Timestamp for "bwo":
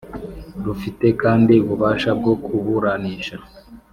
2.19-2.33